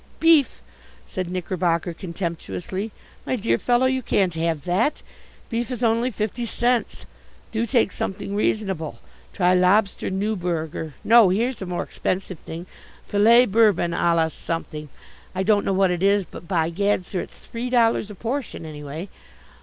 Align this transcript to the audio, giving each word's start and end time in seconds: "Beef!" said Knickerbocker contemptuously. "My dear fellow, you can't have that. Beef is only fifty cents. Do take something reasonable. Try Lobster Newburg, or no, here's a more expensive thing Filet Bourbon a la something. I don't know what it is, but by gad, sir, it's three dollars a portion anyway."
"Beef!" 0.19 0.63
said 1.05 1.29
Knickerbocker 1.29 1.93
contemptuously. 1.93 2.91
"My 3.23 3.35
dear 3.35 3.59
fellow, 3.59 3.85
you 3.85 4.01
can't 4.01 4.33
have 4.33 4.63
that. 4.63 5.03
Beef 5.47 5.69
is 5.69 5.83
only 5.83 6.09
fifty 6.09 6.47
cents. 6.47 7.05
Do 7.51 7.67
take 7.67 7.91
something 7.91 8.33
reasonable. 8.35 8.97
Try 9.31 9.53
Lobster 9.53 10.09
Newburg, 10.09 10.75
or 10.75 10.95
no, 11.03 11.29
here's 11.29 11.61
a 11.61 11.67
more 11.67 11.83
expensive 11.83 12.39
thing 12.39 12.65
Filet 13.07 13.45
Bourbon 13.45 13.93
a 13.93 14.15
la 14.15 14.29
something. 14.29 14.89
I 15.35 15.43
don't 15.43 15.63
know 15.65 15.71
what 15.71 15.91
it 15.91 16.01
is, 16.01 16.25
but 16.25 16.47
by 16.47 16.71
gad, 16.71 17.05
sir, 17.05 17.19
it's 17.19 17.37
three 17.37 17.69
dollars 17.69 18.09
a 18.09 18.15
portion 18.15 18.65
anyway." 18.65 19.07